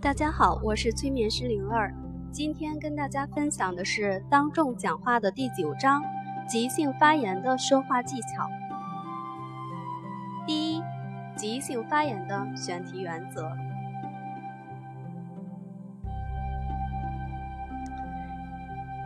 [0.00, 1.92] 大家好，我是催眠师灵儿。
[2.30, 6.00] 今天跟大家分享的是当众讲话的第九章：
[6.46, 8.48] 即兴发言的说话技巧。
[10.46, 10.82] 第一，
[11.34, 13.50] 即兴发言的选题原则。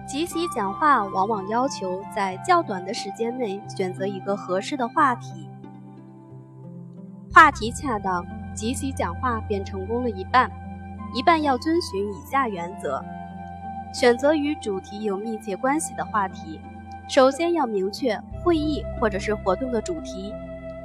[0.07, 5.49] 即席讲话往往要求在较短的时间内选择一个合适的话题，
[7.33, 10.51] 话题恰当，即席讲话便成功了一半。
[11.15, 13.03] 一半要遵循以下原则：
[13.93, 16.59] 选择与主题有密切关系的话题，
[17.09, 20.33] 首先要明确会议或者是活动的主题，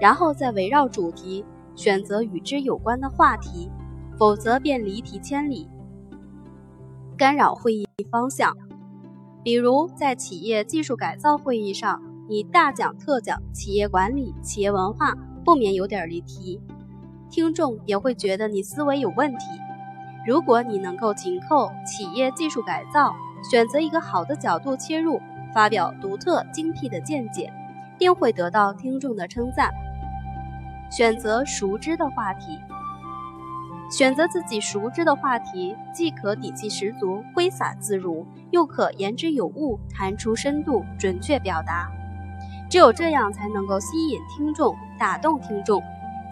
[0.01, 1.45] 然后再围绕主题
[1.75, 3.71] 选择与之有关的话题，
[4.17, 5.69] 否则便离题千里，
[7.17, 8.53] 干扰会议方向。
[9.43, 15.13] 比如在企业技术改造会议上，你大讲特讲企业管理、企业文化，
[15.45, 16.59] 不免有点离题，
[17.29, 19.45] 听众也会觉得你思维有问题。
[20.27, 23.15] 如果你能够紧扣企业技术改造，
[23.49, 25.21] 选择一个好的角度切入，
[25.53, 27.49] 发表独特精辟的见解，
[27.97, 29.71] 定会得到听众的称赞。
[30.91, 32.59] 选择熟知的话题，
[33.89, 41.89] 选择自己熟知的话题，既可底气十足、挥洒自如，又可言之有物、谈出深度、准确表达。
[42.69, 45.81] 只有这样，才能够吸引听众、打动听众。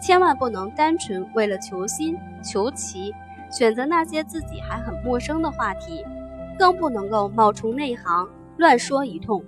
[0.02, 3.14] 千万不能单纯为了求新求奇。
[3.50, 6.04] 选择那些自己还很陌生的话题，
[6.58, 9.42] 更不能够冒充内行乱说一通，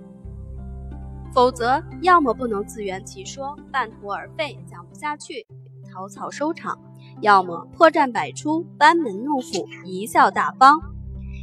[1.33, 5.45] 否则要么不能自圆其说，半途而废，讲不下去，
[5.83, 6.75] 草草收场；
[7.21, 10.79] 要么破绽百出，班门弄斧，贻笑大方。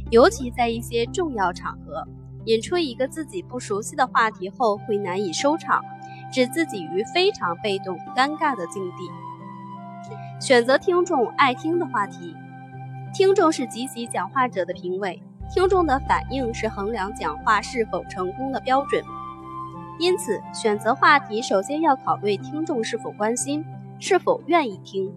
[0.09, 2.07] 尤其在一些重要场合，
[2.45, 5.81] 引出一个自己不熟悉的话题后，会难以收场，
[6.31, 9.09] 置自己于非常被动、尴尬的境地。
[10.39, 12.35] 选择听众爱听的话题。
[13.13, 19.03] 听众是即席讲话者的评委，听众的反应是衡量讲话是否成功的标准。
[19.99, 23.65] 因此，选择话题首先要考虑听众是否关心，
[23.99, 25.11] 是否愿意听。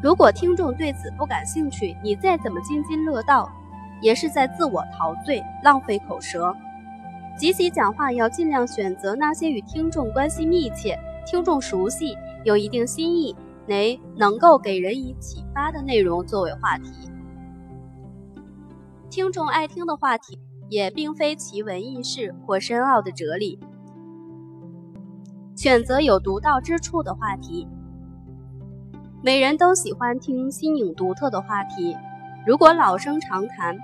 [0.00, 3.50] 如果听众对此不感兴趣，你再怎么津津乐道，
[4.00, 6.54] 也是在自我陶醉，浪费口舌。
[7.36, 13.34] 即席讲话要尽量选择那些与听众关系密切、听众熟悉、有一定新意。
[13.66, 16.90] 能能够给人以启发的内容作为话题，
[19.08, 20.38] 听众爱听的话题
[20.68, 23.58] 也并非奇闻异事或深奥的哲理。
[25.56, 27.66] 选择有独到之处的话题，
[29.22, 31.96] 每人都喜欢听新颖独特的话题。
[32.46, 33.78] 如果老生常谈，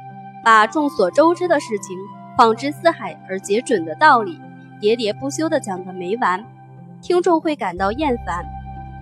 [0.44, 1.96] 把众所周知的事情、
[2.36, 4.38] 放之四海而皆准的道理，
[4.80, 6.44] 喋喋不休地讲个没完，
[7.00, 8.44] 听众会感到厌烦。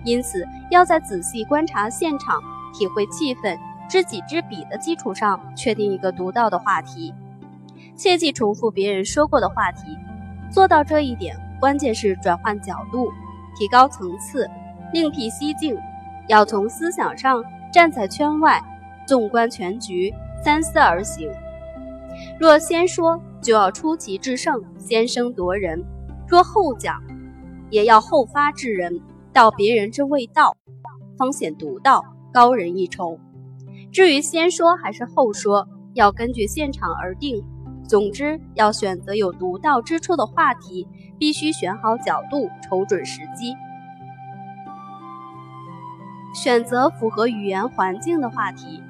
[0.03, 2.41] 因此，要在仔细观察现场、
[2.73, 3.57] 体会气氛、
[3.89, 7.13] 知己知彼的基础上，确定一个独到的话题。
[7.95, 9.97] 切忌重复别人说过的话题。
[10.51, 13.11] 做到这一点，关键是转换角度，
[13.57, 14.49] 提高层次，
[14.93, 15.77] 另辟蹊径。
[16.27, 17.43] 要从思想上
[17.73, 18.61] 站在圈外，
[19.05, 21.29] 纵观全局，三思而行。
[22.39, 25.79] 若先说，就要出奇制胜，先声夺人；
[26.27, 27.01] 若后讲，
[27.69, 28.99] 也要后发制人。
[29.39, 30.57] 道别人之未到，
[31.17, 33.17] 方显独到，高人一筹。
[33.89, 37.41] 至于先说还是后说，要根据现场而定。
[37.87, 40.85] 总之，要选择有独到之处的话题，
[41.17, 43.55] 必须选好角度，瞅准时机。
[46.35, 48.83] 选择符合语言环境的话题。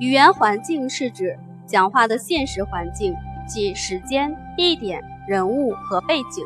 [0.00, 3.14] 语言环境是指讲话的现实环境，
[3.46, 6.42] 即时间、地点、人物和背景。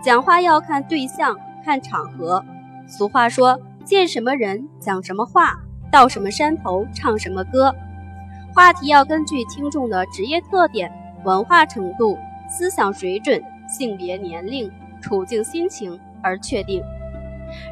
[0.00, 1.36] 讲话要看对象。
[1.64, 2.44] 看场合，
[2.86, 5.58] 俗话说：“见什么人讲什么话，
[5.90, 7.74] 到什么山头唱什么歌。”
[8.54, 10.92] 话题要根据听众的职业特点、
[11.24, 14.70] 文化程度、思想水准、性别、年龄、
[15.00, 16.82] 处境、心情而确定。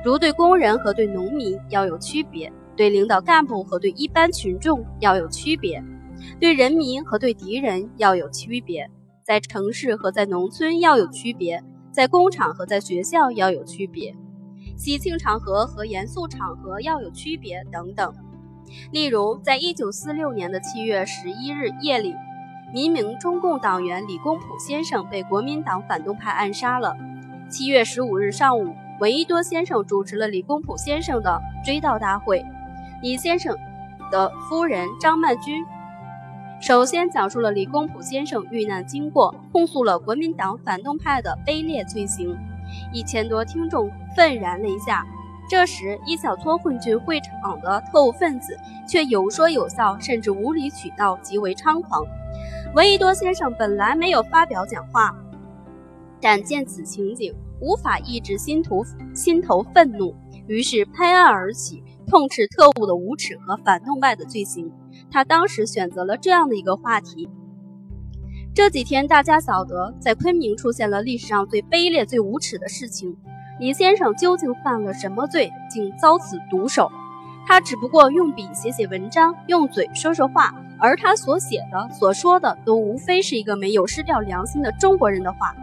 [0.02, 5.82] 如对工人和对农民要有区别，对领导干部和对一般群众要有区别，
[6.40, 8.88] 对人民和对敌人要有区别，
[9.22, 11.62] 在城市和在农村要有区别。
[11.92, 14.16] 在工厂和在学校要有区别，
[14.78, 18.14] 喜庆场合和严肃场合要有区别等等。
[18.90, 22.14] 例如，在一九四六年的七月十一日夜里，
[22.72, 26.96] 民名中共党员李公朴先生被国民党反动派暗杀了。
[27.50, 32.42] 七月十五日上午，闻一多先生主持了李公朴先生的追悼大会，
[33.02, 33.54] 李先生
[34.10, 35.62] 的夫人张曼君。
[36.62, 42.38] 首先讲述了李公朴先生遇难经过，控诉了国民党反动派的卑劣罪行，
[42.92, 45.04] 一千多听众愤然泪下，
[45.50, 48.56] 这时，一小撮混进会场的特务分子
[48.86, 52.06] 却有说有笑，甚至无理取闹，极为猖狂。
[52.76, 55.12] 闻一多先生本来没有发表讲话，
[56.20, 60.14] 但见此情景，无法抑制心头心头愤怒，
[60.46, 61.82] 于是拍案而起，
[62.12, 64.70] 痛斥特务的无耻和反动派的罪行。
[65.10, 67.26] 他当时选择了这样的一个话题：
[68.54, 73.16] 这几天大家晓得，在昆明出现了历史上最卑劣、最无耻的事情。
[73.58, 76.92] 李先生究竟犯了什么罪，竟遭此毒手？
[77.46, 85.54] 他只不过用笔写写文章，用嘴说说话，而他所写的、所说的，都无非是一个没有失掉良心的中国人的话。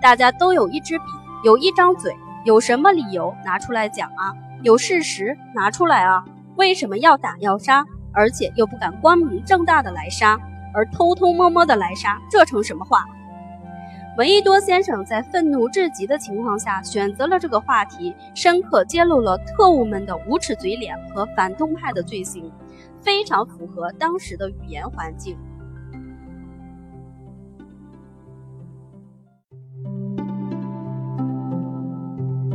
[0.00, 1.04] 大家都有一支笔，
[1.42, 2.14] 有一张嘴，
[2.44, 4.32] 有什么理由拿出来讲啊？
[4.62, 6.24] 有事实拿出来啊？
[6.56, 10.38] 为什么要打要杀，而且又不敢光明正大的来杀，
[10.72, 12.20] 而偷偷摸摸的来杀？
[12.30, 13.04] 这成什么话？
[14.16, 22.52] 闻一多先生在愤怒至极的情况下选择了这个话题，深刻揭露了特务们的无耻嘴脸和反动派的罪行，
[23.00, 25.36] 非常符合当时的语言环境。